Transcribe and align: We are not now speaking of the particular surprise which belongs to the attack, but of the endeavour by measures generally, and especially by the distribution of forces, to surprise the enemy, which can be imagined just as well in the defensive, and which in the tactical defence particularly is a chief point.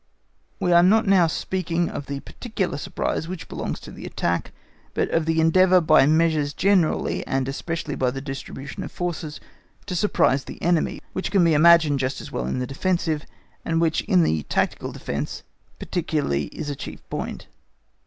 We 0.59 0.71
are 0.71 0.81
not 0.81 1.05
now 1.05 1.27
speaking 1.27 1.87
of 1.87 2.07
the 2.07 2.21
particular 2.21 2.79
surprise 2.79 3.27
which 3.27 3.47
belongs 3.47 3.79
to 3.81 3.91
the 3.91 4.07
attack, 4.07 4.51
but 4.95 5.11
of 5.11 5.27
the 5.27 5.39
endeavour 5.39 5.79
by 5.79 6.07
measures 6.07 6.55
generally, 6.55 7.23
and 7.27 7.47
especially 7.47 7.93
by 7.93 8.09
the 8.09 8.19
distribution 8.19 8.81
of 8.81 8.91
forces, 8.91 9.39
to 9.85 9.95
surprise 9.95 10.45
the 10.45 10.59
enemy, 10.59 11.01
which 11.13 11.29
can 11.29 11.43
be 11.43 11.53
imagined 11.53 11.99
just 11.99 12.19
as 12.19 12.31
well 12.31 12.47
in 12.47 12.57
the 12.57 12.65
defensive, 12.65 13.27
and 13.63 13.79
which 13.79 14.01
in 14.05 14.23
the 14.23 14.41
tactical 14.49 14.91
defence 14.91 15.43
particularly 15.77 16.45
is 16.45 16.67
a 16.71 16.75
chief 16.75 17.07
point. 17.11 17.45